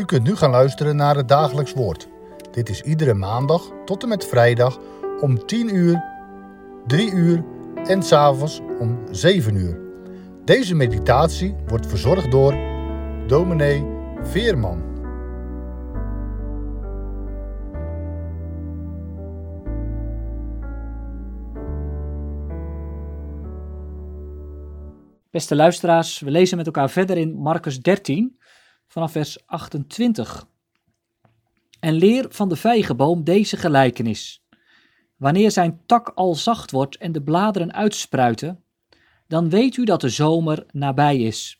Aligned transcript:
U 0.00 0.04
kunt 0.04 0.22
nu 0.22 0.36
gaan 0.36 0.50
luisteren 0.50 0.96
naar 0.96 1.16
het 1.16 1.28
dagelijks 1.28 1.72
woord. 1.72 2.08
Dit 2.50 2.68
is 2.68 2.80
iedere 2.80 3.14
maandag 3.14 3.70
tot 3.84 4.02
en 4.02 4.08
met 4.08 4.26
vrijdag 4.26 4.78
om 5.20 5.46
10 5.46 5.74
uur, 5.74 6.04
3 6.86 7.12
uur 7.12 7.44
en 7.84 8.02
s'avonds 8.02 8.60
om 8.78 8.98
7 9.10 9.54
uur. 9.54 9.80
Deze 10.44 10.74
meditatie 10.74 11.54
wordt 11.66 11.86
verzorgd 11.86 12.30
door 12.30 12.54
dominee 13.26 13.86
Veerman. 14.22 14.82
Beste 25.30 25.56
luisteraars, 25.56 26.20
we 26.20 26.30
lezen 26.30 26.56
met 26.56 26.66
elkaar 26.66 26.90
verder 26.90 27.16
in 27.16 27.34
Marcus 27.34 27.80
13 27.80 28.38
vanaf 28.90 29.12
vers 29.12 29.46
28. 29.46 30.48
En 31.80 31.94
leer 31.94 32.26
van 32.28 32.48
de 32.48 32.56
vijgenboom 32.56 33.24
deze 33.24 33.56
gelijkenis. 33.56 34.44
Wanneer 35.16 35.50
zijn 35.50 35.80
tak 35.86 36.12
al 36.14 36.34
zacht 36.34 36.70
wordt 36.70 36.96
en 36.96 37.12
de 37.12 37.22
bladeren 37.22 37.72
uitspruiten, 37.72 38.64
dan 39.26 39.50
weet 39.50 39.76
u 39.76 39.84
dat 39.84 40.00
de 40.00 40.08
zomer 40.08 40.66
nabij 40.72 41.18
is. 41.18 41.58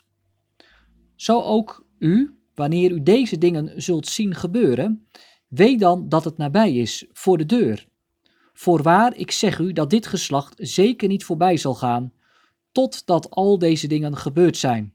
Zo 1.14 1.40
ook 1.40 1.86
u, 1.98 2.38
wanneer 2.54 2.90
u 2.90 3.02
deze 3.02 3.38
dingen 3.38 3.82
zult 3.82 4.06
zien 4.06 4.34
gebeuren, 4.34 5.06
weet 5.48 5.80
dan 5.80 6.08
dat 6.08 6.24
het 6.24 6.36
nabij 6.36 6.74
is, 6.74 7.06
voor 7.12 7.38
de 7.38 7.46
deur. 7.46 7.86
Voorwaar, 8.52 9.16
ik 9.16 9.30
zeg 9.30 9.58
u 9.58 9.72
dat 9.72 9.90
dit 9.90 10.06
geslacht 10.06 10.54
zeker 10.56 11.08
niet 11.08 11.24
voorbij 11.24 11.56
zal 11.56 11.74
gaan, 11.74 12.12
totdat 12.72 13.30
al 13.30 13.58
deze 13.58 13.88
dingen 13.88 14.16
gebeurd 14.16 14.56
zijn. 14.56 14.94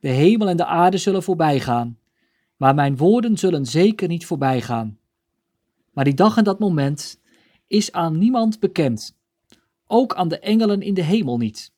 De 0.00 0.08
hemel 0.08 0.48
en 0.48 0.56
de 0.56 0.66
aarde 0.66 0.98
zullen 0.98 1.22
voorbij 1.22 1.60
gaan, 1.60 1.98
maar 2.56 2.74
mijn 2.74 2.96
woorden 2.96 3.38
zullen 3.38 3.66
zeker 3.66 4.08
niet 4.08 4.26
voorbij 4.26 4.60
gaan. 4.60 4.98
Maar 5.92 6.04
die 6.04 6.14
dag 6.14 6.36
en 6.36 6.44
dat 6.44 6.58
moment 6.58 7.20
is 7.66 7.92
aan 7.92 8.18
niemand 8.18 8.60
bekend, 8.60 9.16
ook 9.86 10.14
aan 10.14 10.28
de 10.28 10.38
engelen 10.38 10.82
in 10.82 10.94
de 10.94 11.02
hemel 11.02 11.36
niet, 11.36 11.72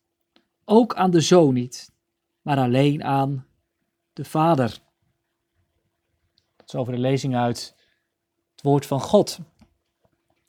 ook 0.64 0.94
aan 0.94 1.10
de 1.10 1.20
zoon 1.20 1.54
niet, 1.54 1.92
maar 2.42 2.58
alleen 2.58 3.04
aan 3.04 3.46
de 4.12 4.24
Vader. 4.24 4.78
Dat 6.56 6.66
is 6.66 6.74
over 6.74 6.92
de 6.92 6.98
lezing 6.98 7.36
uit 7.36 7.74
het 8.50 8.62
woord 8.62 8.86
van 8.86 9.00
God. 9.00 9.38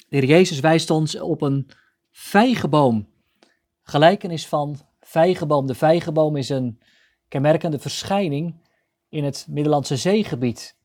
De 0.10 0.18
Heer 0.18 0.26
Jezus 0.26 0.60
wijst 0.60 0.90
ons 0.90 1.20
op 1.20 1.42
een 1.42 1.68
vijgenboom. 2.12 3.08
Gelijkenis 3.82 4.48
van 4.48 4.80
vijgenboom. 5.00 5.68
De 5.68 5.76
vijgenboom 5.76 6.36
is 6.36 6.50
een 6.50 6.80
kenmerkende 7.32 7.80
verschijning 7.80 8.56
in 9.10 9.24
het 9.24 9.46
Middellandse 9.50 9.98
zeegebied. 9.98 10.78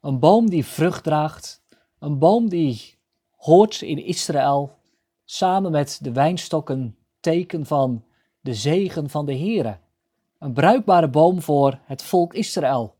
Een 0.00 0.18
boom 0.18 0.50
die 0.50 0.64
vrucht 0.64 1.04
draagt, 1.04 1.62
een 1.98 2.18
boom 2.18 2.48
die 2.48 2.98
hoort 3.36 3.80
in 3.80 4.04
Israël 4.04 4.78
samen 5.24 5.70
met 5.70 5.98
de 6.02 6.12
wijnstokken 6.12 6.96
teken 7.20 7.66
van 7.66 8.04
de 8.40 8.54
zegen 8.54 9.10
van 9.10 9.26
de 9.26 9.38
Here. 9.38 9.78
Een 10.38 10.52
bruikbare 10.52 11.08
boom 11.08 11.40
voor 11.40 11.78
het 11.84 12.02
volk 12.02 12.34
Israël. 12.34 12.94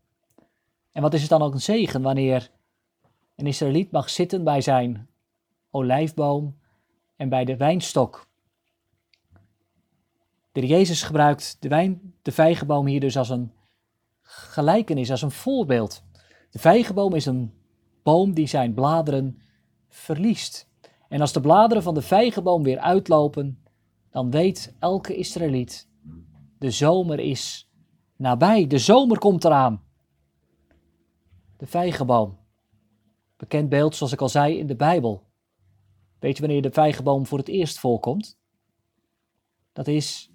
En 0.91 1.01
wat 1.01 1.13
is 1.13 1.21
het 1.21 1.29
dan 1.29 1.41
ook 1.41 1.53
een 1.53 1.61
zegen 1.61 2.01
wanneer 2.01 2.51
een 3.35 3.47
Israëliet 3.47 3.91
mag 3.91 4.09
zitten 4.09 4.43
bij 4.43 4.61
zijn 4.61 5.09
olijfboom 5.71 6.57
en 7.15 7.29
bij 7.29 7.45
de 7.45 7.57
wijnstok. 7.57 8.27
De 10.53 10.67
Jezus 10.67 11.03
gebruikt 11.03 11.57
de, 11.59 11.67
wijn, 11.67 12.13
de 12.21 12.31
vijgenboom 12.31 12.85
hier 12.85 12.99
dus 12.99 13.17
als 13.17 13.29
een 13.29 13.51
gelijkenis, 14.21 15.11
als 15.11 15.21
een 15.21 15.31
voorbeeld. 15.31 16.03
De 16.49 16.59
vijgenboom 16.59 17.13
is 17.13 17.25
een 17.25 17.53
boom 18.03 18.33
die 18.33 18.47
zijn 18.47 18.73
bladeren 18.73 19.41
verliest. 19.89 20.69
En 21.07 21.21
als 21.21 21.33
de 21.33 21.41
bladeren 21.41 21.83
van 21.83 21.93
de 21.93 22.01
vijgenboom 22.01 22.63
weer 22.63 22.79
uitlopen, 22.79 23.63
dan 24.09 24.31
weet 24.31 24.75
elke 24.79 25.15
Israëliet, 25.15 25.89
de 26.59 26.71
zomer 26.71 27.19
is 27.19 27.69
nabij, 28.15 28.67
de 28.67 28.77
zomer 28.77 29.19
komt 29.19 29.43
eraan. 29.43 29.83
De 31.57 31.67
vijgenboom, 31.67 32.37
bekend 33.37 33.69
beeld 33.69 33.95
zoals 33.95 34.13
ik 34.13 34.21
al 34.21 34.29
zei 34.29 34.57
in 34.57 34.67
de 34.67 34.75
Bijbel. 34.75 35.23
Weet 36.19 36.35
je 36.35 36.43
wanneer 36.43 36.61
de 36.61 36.71
vijgenboom 36.71 37.25
voor 37.25 37.37
het 37.37 37.47
eerst 37.47 37.79
voorkomt? 37.79 38.37
Dat 39.71 39.87
is 39.87 40.32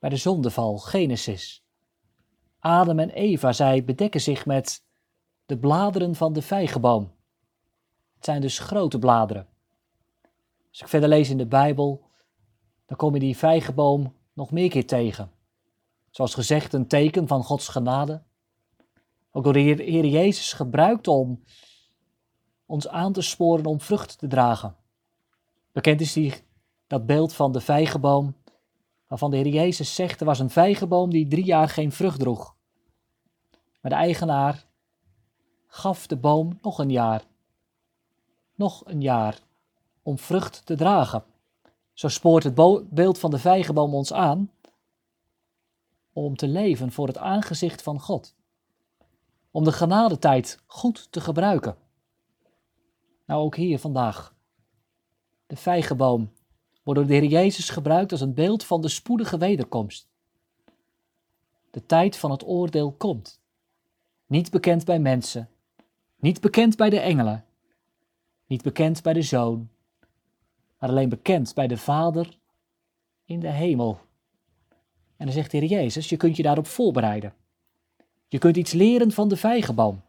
bij 0.00 0.10
de 0.10 0.16
zondeval, 0.16 0.78
Genesis. 0.78 1.64
Adam 2.58 2.98
en 2.98 3.10
Eva, 3.10 3.52
zij 3.52 3.84
bedekken 3.84 4.20
zich 4.20 4.46
met 4.46 4.84
de 5.46 5.58
bladeren 5.58 6.14
van 6.14 6.32
de 6.32 6.42
vijgenboom. 6.42 7.12
Het 8.14 8.24
zijn 8.24 8.40
dus 8.40 8.58
grote 8.58 8.98
bladeren. 8.98 9.48
Als 10.68 10.80
ik 10.80 10.88
verder 10.88 11.08
lees 11.08 11.30
in 11.30 11.36
de 11.36 11.46
Bijbel, 11.46 12.04
dan 12.86 12.96
kom 12.96 13.14
je 13.14 13.20
die 13.20 13.36
vijgenboom 13.36 14.14
nog 14.32 14.50
meer 14.50 14.68
keer 14.68 14.86
tegen. 14.86 15.30
Zoals 16.10 16.34
gezegd, 16.34 16.72
een 16.72 16.86
teken 16.86 17.26
van 17.26 17.44
Gods 17.44 17.68
genade. 17.68 18.22
Ook 19.30 19.44
door 19.44 19.52
de 19.52 19.60
Heer, 19.60 20.06
Jezus 20.06 20.52
gebruikt 20.52 21.08
om 21.08 21.44
ons 22.66 22.88
aan 22.88 23.12
te 23.12 23.22
sporen 23.22 23.64
om 23.64 23.80
vrucht 23.80 24.18
te 24.18 24.26
dragen. 24.26 24.76
Bekend 25.72 26.00
is 26.00 26.12
die, 26.12 26.34
dat 26.86 27.06
beeld 27.06 27.32
van 27.32 27.52
de 27.52 27.60
vijgenboom 27.60 28.34
waarvan 29.10 29.30
de 29.30 29.36
Heer 29.36 29.46
Jezus 29.46 29.94
zegt, 29.94 30.20
er 30.20 30.26
was 30.26 30.38
een 30.38 30.50
vijgenboom 30.50 31.10
die 31.10 31.28
drie 31.28 31.44
jaar 31.44 31.68
geen 31.68 31.92
vrucht 31.92 32.18
droeg. 32.18 32.54
Maar 33.80 33.90
de 33.90 33.96
eigenaar 33.96 34.66
gaf 35.66 36.06
de 36.06 36.16
boom 36.16 36.58
nog 36.62 36.78
een 36.78 36.90
jaar, 36.90 37.22
nog 38.54 38.82
een 38.86 39.00
jaar, 39.00 39.38
om 40.02 40.18
vrucht 40.18 40.66
te 40.66 40.76
dragen. 40.76 41.24
Zo 41.92 42.08
spoort 42.08 42.44
het 42.44 42.54
beeld 42.90 43.18
van 43.18 43.30
de 43.30 43.38
vijgenboom 43.38 43.94
ons 43.94 44.12
aan 44.12 44.50
om 46.12 46.36
te 46.36 46.48
leven 46.48 46.92
voor 46.92 47.06
het 47.06 47.18
aangezicht 47.18 47.82
van 47.82 48.00
God. 48.00 48.34
Om 49.50 49.64
de 49.64 49.72
genadetijd 49.72 50.62
goed 50.66 51.12
te 51.12 51.20
gebruiken. 51.20 51.76
Nou, 53.26 53.42
ook 53.42 53.56
hier 53.56 53.78
vandaag. 53.78 54.34
De 55.46 55.56
vijgenboom 55.56 56.32
wordt 56.90 57.08
door 57.08 57.20
de 57.20 57.26
Heer 57.26 57.40
Jezus 57.40 57.68
gebruikt 57.68 58.12
als 58.12 58.20
een 58.20 58.34
beeld 58.34 58.64
van 58.64 58.80
de 58.80 58.88
spoedige 58.88 59.38
wederkomst. 59.38 60.08
De 61.70 61.86
tijd 61.86 62.16
van 62.16 62.30
het 62.30 62.46
oordeel 62.46 62.92
komt. 62.92 63.40
Niet 64.26 64.50
bekend 64.50 64.84
bij 64.84 64.98
mensen, 64.98 65.48
niet 66.16 66.40
bekend 66.40 66.76
bij 66.76 66.90
de 66.90 67.00
engelen, 67.00 67.44
niet 68.46 68.62
bekend 68.62 69.02
bij 69.02 69.12
de 69.12 69.22
Zoon, 69.22 69.68
maar 70.78 70.90
alleen 70.90 71.08
bekend 71.08 71.54
bij 71.54 71.66
de 71.66 71.76
Vader 71.76 72.38
in 73.24 73.40
de 73.40 73.50
hemel. 73.50 73.98
En 75.16 75.26
dan 75.26 75.34
zegt 75.34 75.50
de 75.50 75.58
Heer 75.58 75.68
Jezus, 75.68 76.08
je 76.08 76.16
kunt 76.16 76.36
je 76.36 76.42
daarop 76.42 76.66
voorbereiden. 76.66 77.34
Je 78.28 78.38
kunt 78.38 78.56
iets 78.56 78.72
leren 78.72 79.12
van 79.12 79.28
de 79.28 79.36
vijgenboom. 79.36 80.02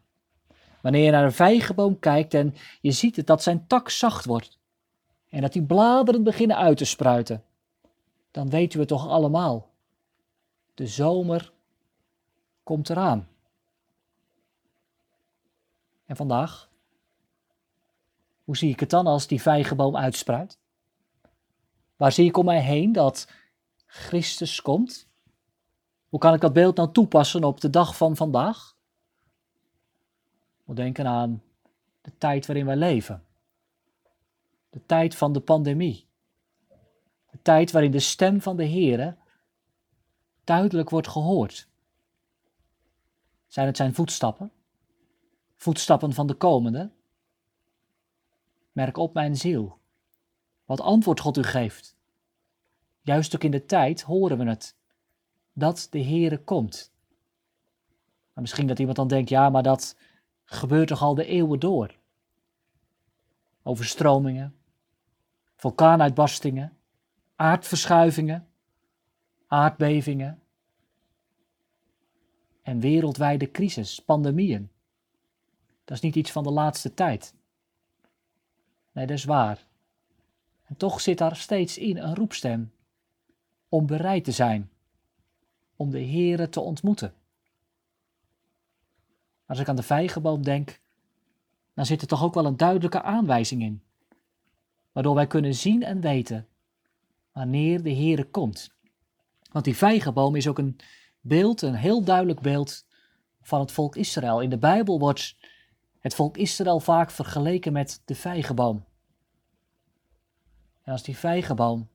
Wanneer 0.80 1.04
je 1.04 1.10
naar 1.10 1.24
een 1.24 1.32
vijgenboom 1.32 1.98
kijkt 1.98 2.34
en 2.34 2.54
je 2.80 2.92
ziet 2.92 3.16
het 3.16 3.26
dat 3.26 3.42
zijn 3.42 3.66
tak 3.66 3.90
zacht 3.90 4.24
wordt, 4.24 4.60
en 5.32 5.40
dat 5.40 5.52
die 5.52 5.62
bladeren 5.62 6.22
beginnen 6.22 6.56
uit 6.56 6.76
te 6.76 6.84
spruiten, 6.84 7.44
dan 8.30 8.50
weten 8.50 8.78
we 8.78 8.84
toch 8.84 9.08
allemaal, 9.08 9.70
de 10.74 10.86
zomer 10.86 11.52
komt 12.62 12.90
eraan. 12.90 13.28
En 16.04 16.16
vandaag, 16.16 16.68
hoe 18.44 18.56
zie 18.56 18.70
ik 18.70 18.80
het 18.80 18.90
dan 18.90 19.06
als 19.06 19.26
die 19.26 19.42
vijgenboom 19.42 19.96
uitspruit? 19.96 20.58
Waar 21.96 22.12
zie 22.12 22.26
ik 22.26 22.36
om 22.36 22.44
mij 22.44 22.60
heen 22.60 22.92
dat 22.92 23.28
Christus 23.86 24.62
komt? 24.62 25.08
Hoe 26.08 26.20
kan 26.20 26.34
ik 26.34 26.40
dat 26.40 26.52
beeld 26.52 26.76
nou 26.76 26.92
toepassen 26.92 27.44
op 27.44 27.60
de 27.60 27.70
dag 27.70 27.96
van 27.96 28.16
vandaag? 28.16 28.76
Ik 30.58 30.62
moet 30.64 30.76
denken 30.76 31.06
aan 31.06 31.42
de 32.00 32.12
tijd 32.18 32.46
waarin 32.46 32.66
wij 32.66 32.76
leven 32.76 33.24
de 34.72 34.86
tijd 34.86 35.14
van 35.14 35.32
de 35.32 35.40
pandemie. 35.40 36.06
De 37.30 37.38
tijd 37.42 37.70
waarin 37.70 37.90
de 37.90 38.00
stem 38.00 38.40
van 38.40 38.56
de 38.56 38.66
Heere 38.66 39.16
duidelijk 40.44 40.90
wordt 40.90 41.08
gehoord. 41.08 41.68
Zijn 43.46 43.66
het 43.66 43.76
zijn 43.76 43.94
voetstappen? 43.94 44.52
Voetstappen 45.56 46.12
van 46.12 46.26
de 46.26 46.34
komende? 46.34 46.90
Merk 48.72 48.96
op 48.96 49.14
mijn 49.14 49.36
ziel. 49.36 49.78
Wat 50.64 50.80
antwoord 50.80 51.20
God 51.20 51.36
u 51.36 51.42
geeft. 51.42 51.96
Juist 53.00 53.34
ook 53.34 53.44
in 53.44 53.50
de 53.50 53.64
tijd 53.64 54.02
horen 54.02 54.38
we 54.38 54.44
het. 54.44 54.76
Dat 55.52 55.86
de 55.90 56.02
Heere 56.02 56.44
komt. 56.44 56.92
Maar 58.32 58.42
misschien 58.42 58.66
dat 58.66 58.78
iemand 58.78 58.96
dan 58.96 59.08
denkt, 59.08 59.28
ja, 59.28 59.50
maar 59.50 59.62
dat 59.62 59.96
gebeurt 60.44 60.88
toch 60.88 61.02
al 61.02 61.14
de 61.14 61.24
eeuwen 61.24 61.60
door. 61.60 61.98
Overstromingen, 63.62 64.61
vulkaanuitbarstingen, 65.62 66.76
aardverschuivingen, 67.36 68.48
aardbevingen. 69.46 70.40
en 72.62 72.80
wereldwijde 72.80 73.50
crisis, 73.50 74.00
pandemieën. 74.00 74.70
Dat 75.84 75.96
is 75.96 76.02
niet 76.02 76.16
iets 76.16 76.30
van 76.30 76.42
de 76.42 76.50
laatste 76.50 76.94
tijd. 76.94 77.34
Nee, 78.92 79.06
dat 79.06 79.16
is 79.16 79.24
waar. 79.24 79.66
En 80.62 80.76
toch 80.76 81.00
zit 81.00 81.18
daar 81.18 81.36
steeds 81.36 81.78
in 81.78 81.96
een 81.96 82.14
roepstem 82.14 82.72
om 83.68 83.86
bereid 83.86 84.24
te 84.24 84.32
zijn, 84.32 84.70
om 85.76 85.90
de 85.90 86.06
Here 86.06 86.48
te 86.48 86.60
ontmoeten. 86.60 87.14
Als 89.46 89.58
ik 89.58 89.68
aan 89.68 89.76
de 89.76 89.82
vijgenboom 89.82 90.42
denk, 90.42 90.80
dan 91.74 91.86
zit 91.86 92.00
er 92.00 92.08
toch 92.08 92.22
ook 92.22 92.34
wel 92.34 92.46
een 92.46 92.56
duidelijke 92.56 93.02
aanwijzing 93.02 93.62
in, 93.62 93.82
waardoor 94.92 95.14
wij 95.14 95.26
kunnen 95.26 95.54
zien 95.54 95.82
en 95.82 96.00
weten 96.00 96.48
wanneer 97.32 97.82
de 97.82 97.94
Here 97.94 98.24
komt. 98.24 98.74
Want 99.50 99.64
die 99.64 99.76
vijgenboom 99.76 100.36
is 100.36 100.48
ook 100.48 100.58
een 100.58 100.76
beeld, 101.20 101.62
een 101.62 101.74
heel 101.74 102.04
duidelijk 102.04 102.40
beeld 102.40 102.86
van 103.42 103.60
het 103.60 103.72
volk 103.72 103.96
Israël. 103.96 104.40
In 104.40 104.50
de 104.50 104.58
Bijbel 104.58 104.98
wordt 104.98 105.36
het 105.98 106.14
volk 106.14 106.36
Israël 106.36 106.80
vaak 106.80 107.10
vergeleken 107.10 107.72
met 107.72 108.02
de 108.04 108.14
vijgenboom. 108.14 108.84
En 110.82 110.92
als 110.92 111.02
die 111.02 111.16
vijgenboom 111.16 111.88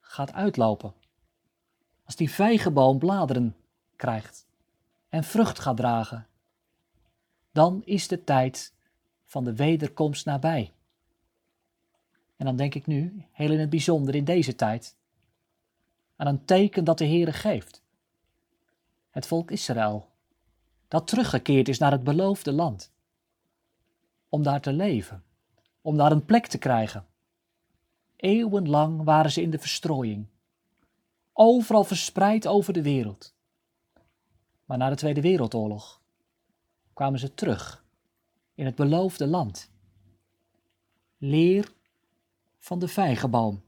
gaat 0.00 0.32
uitlopen, 0.32 0.94
als 2.04 2.16
die 2.16 2.30
vijgenboom 2.30 2.98
bladeren 2.98 3.56
krijgt 3.96 4.46
en 5.08 5.24
vrucht 5.24 5.58
gaat 5.58 5.76
dragen, 5.76 6.26
dan 7.52 7.82
is 7.84 8.08
de 8.08 8.24
tijd 8.24 8.74
van 9.24 9.44
de 9.44 9.54
wederkomst 9.54 10.24
nabij. 10.24 10.72
En 12.38 12.44
dan 12.44 12.56
denk 12.56 12.74
ik 12.74 12.86
nu, 12.86 13.24
heel 13.30 13.50
in 13.50 13.58
het 13.58 13.70
bijzonder 13.70 14.14
in 14.14 14.24
deze 14.24 14.54
tijd, 14.54 14.96
aan 16.16 16.26
een 16.26 16.44
teken 16.44 16.84
dat 16.84 16.98
de 16.98 17.06
Heere 17.06 17.32
geeft. 17.32 17.82
Het 19.10 19.26
volk 19.26 19.50
Israël, 19.50 20.08
dat 20.88 21.06
teruggekeerd 21.06 21.68
is 21.68 21.78
naar 21.78 21.90
het 21.90 22.04
beloofde 22.04 22.52
land. 22.52 22.92
Om 24.28 24.42
daar 24.42 24.60
te 24.60 24.72
leven, 24.72 25.24
om 25.80 25.96
daar 25.96 26.12
een 26.12 26.24
plek 26.24 26.46
te 26.46 26.58
krijgen. 26.58 27.06
Eeuwenlang 28.16 29.04
waren 29.04 29.30
ze 29.30 29.42
in 29.42 29.50
de 29.50 29.58
verstrooiing, 29.58 30.26
overal 31.32 31.84
verspreid 31.84 32.46
over 32.46 32.72
de 32.72 32.82
wereld. 32.82 33.34
Maar 34.64 34.78
na 34.78 34.88
de 34.88 34.96
Tweede 34.96 35.20
Wereldoorlog 35.20 36.00
kwamen 36.92 37.18
ze 37.18 37.34
terug 37.34 37.84
in 38.54 38.66
het 38.66 38.74
beloofde 38.74 39.26
land. 39.26 39.70
Leer 41.18 41.76
van 42.58 42.78
de 42.78 42.88
vijgenboom, 42.88 43.62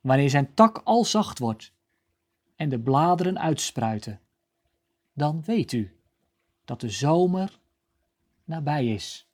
wanneer 0.00 0.30
zijn 0.30 0.54
tak 0.54 0.80
al 0.84 1.04
zacht 1.04 1.38
wordt 1.38 1.72
en 2.56 2.68
de 2.68 2.80
bladeren 2.80 3.38
uitspruiten, 3.38 4.20
dan 5.12 5.42
weet 5.42 5.72
u 5.72 6.00
dat 6.64 6.80
de 6.80 6.90
zomer 6.90 7.58
nabij 8.44 8.86
is. 8.86 9.28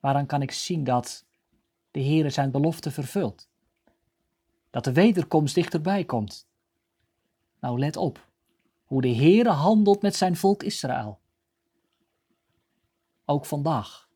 Waaraan 0.00 0.26
kan 0.26 0.42
ik 0.42 0.52
zien 0.52 0.84
dat 0.84 1.26
de 1.90 2.00
Heere 2.00 2.30
zijn 2.30 2.50
belofte 2.50 2.90
vervult? 2.90 3.48
Dat 4.70 4.84
de 4.84 4.92
wederkomst 4.92 5.54
dichterbij 5.54 6.04
komt. 6.04 6.48
Nou, 7.60 7.78
let 7.78 7.96
op 7.96 8.28
hoe 8.84 9.00
de 9.02 9.14
Heere 9.14 9.50
handelt 9.50 10.02
met 10.02 10.16
zijn 10.16 10.36
volk 10.36 10.62
Israël. 10.62 11.20
Ook 13.24 13.46
vandaag. 13.46 14.07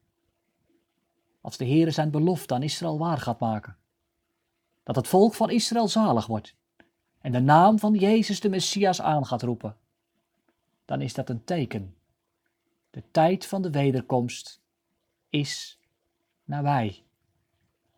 Als 1.42 1.56
de 1.56 1.64
Heere 1.64 1.90
zijn 1.90 2.10
belofte 2.10 2.54
aan 2.54 2.62
Israël 2.62 2.98
waar 2.98 3.18
gaat 3.18 3.40
maken. 3.40 3.76
Dat 4.82 4.96
het 4.96 5.08
volk 5.08 5.34
van 5.34 5.50
Israël 5.50 5.88
zalig 5.88 6.26
wordt 6.26 6.54
en 7.20 7.32
de 7.32 7.40
naam 7.40 7.78
van 7.78 7.94
Jezus 7.94 8.40
de 8.40 8.48
Messias 8.48 9.00
aan 9.00 9.26
gaat 9.26 9.42
roepen, 9.42 9.76
dan 10.84 11.00
is 11.00 11.14
dat 11.14 11.28
een 11.28 11.44
teken. 11.44 11.96
De 12.90 13.02
tijd 13.10 13.46
van 13.46 13.62
de 13.62 13.70
wederkomst 13.70 14.60
is 15.28 15.80
nabij. 16.44 17.04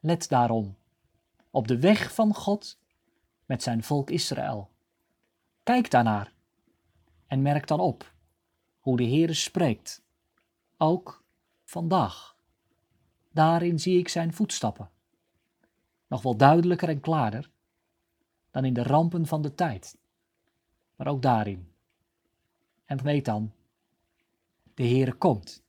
Let 0.00 0.28
daarom 0.28 0.76
op 1.50 1.68
de 1.68 1.78
weg 1.78 2.14
van 2.14 2.34
God 2.34 2.78
met 3.46 3.62
zijn 3.62 3.82
volk 3.82 4.10
Israël. 4.10 4.70
Kijk 5.62 5.90
daarnaar 5.90 6.32
en 7.26 7.42
merk 7.42 7.66
dan 7.66 7.80
op 7.80 8.12
hoe 8.78 8.96
de 8.96 9.04
Heere 9.04 9.34
spreekt, 9.34 10.02
ook 10.76 11.24
vandaag. 11.64 12.33
Daarin 13.34 13.80
zie 13.80 13.98
ik 13.98 14.08
zijn 14.08 14.32
voetstappen. 14.32 14.90
Nog 16.06 16.22
wel 16.22 16.36
duidelijker 16.36 16.88
en 16.88 17.00
klaarder 17.00 17.50
dan 18.50 18.64
in 18.64 18.74
de 18.74 18.82
rampen 18.82 19.26
van 19.26 19.42
de 19.42 19.54
tijd, 19.54 19.98
maar 20.96 21.06
ook 21.06 21.22
daarin. 21.22 21.68
En 22.84 23.02
weet 23.02 23.24
dan, 23.24 23.52
de 24.74 24.82
Heere 24.82 25.12
komt. 25.12 25.62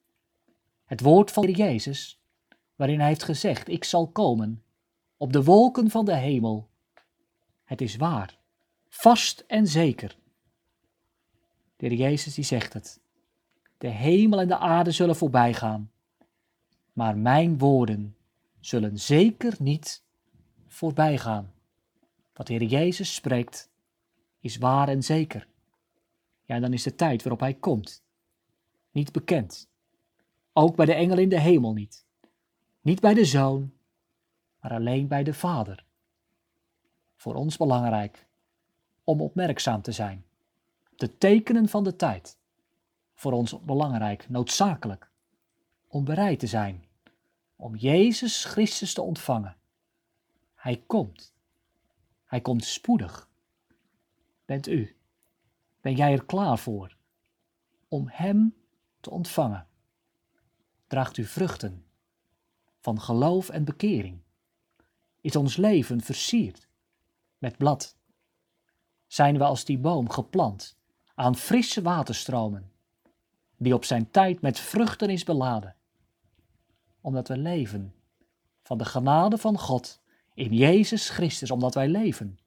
Het 0.86 1.02
woord 1.02 1.32
van 1.32 1.52
Jezus, 1.52 2.20
waarin 2.76 3.00
hij 3.00 3.08
heeft 3.08 3.24
gezegd, 3.24 3.68
ik 3.68 3.84
zal 3.84 4.08
komen 4.08 4.64
op 5.18 5.34
de 5.34 5.44
wolken 5.44 5.90
van 5.90 6.06
de 6.06 6.16
hemel. 6.16 6.70
Het 7.64 7.82
is 7.82 7.96
waar, 7.96 8.38
vast 8.90 9.44
en 9.48 9.68
zeker. 9.68 10.18
De 11.76 11.88
Heer 11.88 11.98
Jezus 11.98 12.34
die 12.34 12.44
zegt 12.44 12.74
het. 12.74 13.00
De 13.78 13.88
hemel 13.88 14.40
en 14.40 14.48
de 14.48 14.58
aarde 14.58 14.92
zullen 14.92 15.16
voorbij 15.16 15.54
gaan, 15.54 15.92
maar 16.96 17.18
mijn 17.18 17.58
woorden 17.58 18.16
zullen 18.60 19.00
zeker 19.00 19.56
niet 19.60 20.04
voorbij 20.68 21.18
gaan. 21.18 21.54
Wat 22.34 22.48
Heer 22.48 22.64
Jezus 22.64 23.14
spreekt, 23.14 23.70
is 24.40 24.58
waar 24.58 24.88
en 24.88 25.04
zeker. 25.04 25.48
Ja, 26.46 26.60
dan 26.60 26.74
is 26.74 26.84
de 26.84 26.96
tijd 26.96 27.24
waarop 27.24 27.40
Hij 27.40 27.54
komt 27.54 28.04
niet 28.92 29.12
bekend. 29.12 29.70
Ook 30.54 30.76
bij 30.76 30.86
de 30.86 30.94
engel 30.94 31.18
in 31.18 31.30
de 31.30 31.40
hemel 31.40 31.74
niet. 31.74 32.06
Niet 32.82 33.00
bij 33.00 33.14
de 33.14 33.26
Zoon, 33.26 33.74
maar 34.60 34.72
alleen 34.72 35.08
bij 35.08 35.24
de 35.24 35.34
Vader. 35.34 35.86
Voor 37.16 37.36
ons 37.36 37.58
belangrijk 37.58 38.28
om 39.04 39.22
opmerkzaam 39.22 39.82
te 39.82 39.92
zijn. 39.92 40.26
De 40.96 41.18
tekenen 41.18 41.70
van 41.70 41.84
de 41.84 41.96
tijd. 41.96 42.38
Voor 43.14 43.32
ons 43.32 43.60
belangrijk, 43.64 44.30
noodzakelijk, 44.30 45.10
om 45.88 46.04
bereid 46.04 46.40
te 46.40 46.48
zijn 46.48 46.85
om 47.56 47.76
Jezus 47.76 48.46
Christus 48.46 48.94
te 48.94 49.02
ontvangen. 49.02 49.58
Hij 50.56 50.84
komt. 50.88 51.34
Hij 52.26 52.42
komt 52.42 52.66
spoedig. 52.66 53.30
Bent 54.46 54.68
u? 54.68 54.98
Ben 55.82 55.96
jij 55.96 56.12
er 56.12 56.26
klaar 56.26 56.58
voor 56.58 56.98
om 57.88 58.08
Hem 58.08 58.56
te 59.00 59.10
ontvangen? 59.10 59.68
Draagt 60.88 61.18
u 61.18 61.24
vruchten 61.24 61.86
van 62.80 63.02
geloof 63.02 63.50
en 63.50 63.64
bekering? 63.64 64.22
Is 65.22 65.36
ons 65.36 65.58
leven 65.58 66.02
versierd 66.02 66.68
met 67.38 67.58
blad? 67.58 67.98
Zijn 69.08 69.38
we 69.38 69.44
als 69.44 69.66
die 69.66 69.78
boom 69.78 70.10
geplant 70.10 70.78
aan 71.16 71.36
frisse 71.36 71.82
waterstromen, 71.82 72.72
die 73.58 73.74
op 73.74 73.86
zijn 73.86 74.12
tijd 74.12 74.42
met 74.42 74.60
vruchten 74.60 75.10
is 75.10 75.24
beladen? 75.24 75.76
Omdat 77.06 77.28
we 77.28 77.38
leven 77.38 77.94
van 78.62 78.78
de 78.78 78.86
genade 78.86 79.38
van 79.38 79.60
God 79.60 80.02
in 80.34 80.54
Jezus 80.54 81.10
Christus, 81.10 81.52
omdat 81.52 81.74
wij 81.74 81.88
leven 81.88 82.40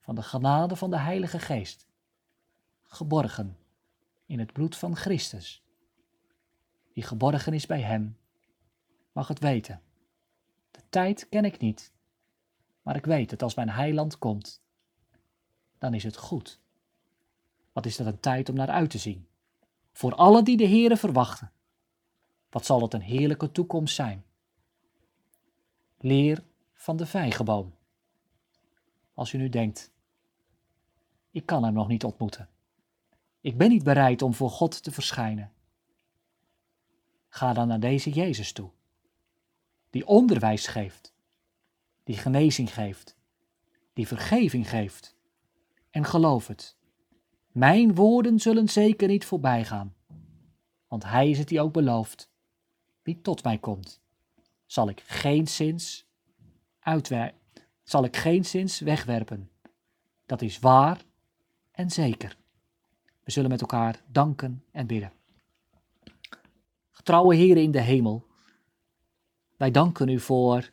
van 0.00 0.14
de 0.14 0.22
genade 0.22 0.76
van 0.76 0.90
de 0.90 0.98
Heilige 0.98 1.38
Geest, 1.38 1.86
geborgen 2.82 3.58
in 4.26 4.38
het 4.38 4.52
bloed 4.52 4.76
van 4.76 4.96
Christus. 4.96 5.64
Wie 6.92 7.02
geborgen 7.02 7.52
is 7.52 7.66
bij 7.66 7.80
Hem, 7.80 8.18
mag 9.12 9.28
het 9.28 9.38
weten. 9.38 9.80
De 10.70 10.82
tijd 10.88 11.28
ken 11.28 11.44
ik 11.44 11.58
niet, 11.58 11.92
maar 12.82 12.96
ik 12.96 13.04
weet 13.04 13.30
dat 13.30 13.42
als 13.42 13.54
mijn 13.54 13.70
heiland 13.70 14.18
komt, 14.18 14.62
dan 15.78 15.94
is 15.94 16.04
het 16.04 16.16
goed. 16.16 16.60
Wat 17.72 17.86
is 17.86 17.96
dat 17.96 18.06
een 18.06 18.20
tijd 18.20 18.48
om 18.48 18.54
naar 18.54 18.70
uit 18.70 18.90
te 18.90 18.98
zien? 18.98 19.28
Voor 19.92 20.14
alle 20.14 20.42
die 20.42 20.56
de 20.56 20.68
Heere 20.68 20.96
verwachten. 20.96 21.52
Wat 22.50 22.66
zal 22.66 22.82
het 22.82 22.94
een 22.94 23.00
heerlijke 23.00 23.52
toekomst 23.52 23.94
zijn? 23.94 24.24
Leer 25.98 26.44
van 26.72 26.96
de 26.96 27.06
vijgenboom. 27.06 27.74
Als 29.14 29.32
u 29.32 29.38
nu 29.38 29.48
denkt, 29.48 29.90
ik 31.30 31.46
kan 31.46 31.64
hem 31.64 31.72
nog 31.72 31.88
niet 31.88 32.04
ontmoeten. 32.04 32.48
Ik 33.40 33.56
ben 33.56 33.68
niet 33.68 33.84
bereid 33.84 34.22
om 34.22 34.34
voor 34.34 34.50
God 34.50 34.82
te 34.82 34.90
verschijnen. 34.90 35.52
Ga 37.28 37.52
dan 37.52 37.68
naar 37.68 37.80
deze 37.80 38.10
Jezus 38.10 38.52
toe, 38.52 38.70
die 39.90 40.06
onderwijs 40.06 40.66
geeft, 40.66 41.14
die 42.04 42.16
genezing 42.16 42.74
geeft, 42.74 43.16
die 43.92 44.06
vergeving 44.06 44.68
geeft. 44.68 45.16
En 45.90 46.04
geloof 46.04 46.46
het, 46.46 46.76
mijn 47.52 47.94
woorden 47.94 48.38
zullen 48.38 48.68
zeker 48.68 49.08
niet 49.08 49.24
voorbij 49.24 49.64
gaan, 49.64 49.94
want 50.88 51.04
Hij 51.04 51.30
is 51.30 51.38
het 51.38 51.48
die 51.48 51.60
ook 51.60 51.72
belooft. 51.72 52.29
Tot 53.14 53.44
mij 53.44 53.58
komt, 53.58 54.00
zal 54.66 54.88
ik 54.88 55.00
geen 55.00 55.48
zins 55.48 56.06
uitwerken, 56.78 57.38
zal 57.82 58.04
ik 58.04 58.16
geen 58.16 58.44
zins 58.44 58.80
wegwerpen. 58.80 59.50
Dat 60.26 60.42
is 60.42 60.58
waar 60.58 61.04
en 61.70 61.90
zeker. 61.90 62.36
We 63.24 63.30
zullen 63.30 63.50
met 63.50 63.60
elkaar 63.60 64.02
danken 64.06 64.64
en 64.70 64.86
bidden. 64.86 65.12
Getrouwe 66.90 67.34
Heren 67.34 67.62
in 67.62 67.70
de 67.70 67.80
hemel, 67.80 68.26
wij 69.56 69.70
danken 69.70 70.08
u 70.08 70.20
voor 70.20 70.70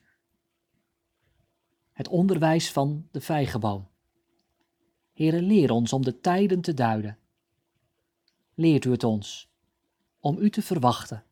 het 1.92 2.08
onderwijs 2.08 2.72
van 2.72 3.08
de 3.12 3.22
vijgenboom. 3.22 3.88
Heren, 5.14 5.44
leer 5.44 5.72
ons 5.72 5.94
om 5.94 6.04
de 6.04 6.20
tijden 6.20 6.62
te 6.62 6.74
duiden. 6.74 7.18
Leert 8.54 8.86
u 8.86 8.92
het 8.92 9.04
ons 9.04 9.50
om 10.20 10.38
u 10.38 10.50
te 10.50 10.62
verwachten 10.62 11.24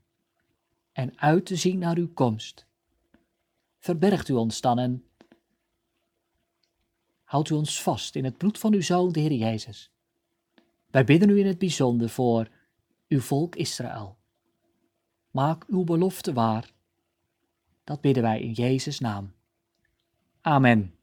en 0.96 1.20
uit 1.20 1.46
te 1.46 1.56
zien 1.56 1.78
naar 1.78 1.98
uw 1.98 2.14
komst. 2.14 2.66
Verbergt 3.80 4.30
u 4.30 4.34
ons 4.34 4.62
dan 4.62 4.80
en 4.80 5.04
houdt 7.24 7.50
u 7.50 7.54
ons 7.54 7.82
vast 7.82 8.16
in 8.16 8.24
het 8.24 8.38
bloed 8.38 8.60
van 8.60 8.74
uw 8.74 8.82
Zoon, 8.82 9.12
de 9.12 9.20
Heer 9.20 9.32
Jezus. 9.32 9.92
Wij 10.92 11.04
bidden 11.04 11.30
u 11.30 11.40
in 11.40 11.46
het 11.46 11.58
bijzonder 11.58 12.10
voor 12.10 12.50
uw 13.08 13.20
volk 13.20 13.56
Israël. 13.56 14.18
Maak 15.32 15.64
uw 15.68 15.84
belofte 15.84 16.34
waar. 16.34 16.72
Dat 17.84 18.02
bidden 18.02 18.24
wij 18.24 18.42
in 18.42 18.52
Jezus' 18.52 19.00
naam. 19.00 19.34
Amen. 20.42 20.95